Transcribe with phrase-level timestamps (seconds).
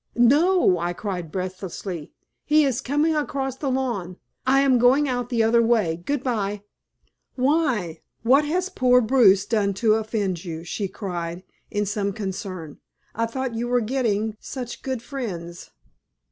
[0.15, 2.11] "No!" I cried, breathlessly;
[2.43, 4.17] "he is coming across the lawn.
[4.47, 6.01] I am going out the other way.
[6.03, 6.63] Goodbye."
[7.35, 12.79] "Why, what has poor Bruce done to offend you?" she cried, in some concern.
[13.13, 15.69] "I thought you were getting such friends."